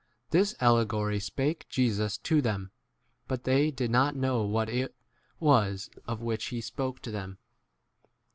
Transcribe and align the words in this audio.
This 0.31 0.55
allegory 0.59 1.19
spake 1.19 1.69
Jesus 1.69 2.17
to 2.17 2.41
them, 2.41 2.71
but 3.27 3.43
they 3.43 3.67
n 3.67 3.75
did 3.75 3.91
not 3.91 4.15
know 4.15 4.41
what 4.41 4.67
it 4.67 4.95
was 5.39 5.91
7 5.93 6.01
[of] 6.07 6.21
which 6.23 6.45
he 6.45 6.59
spoke 6.59 6.99
to 7.01 7.11
them. 7.11 7.37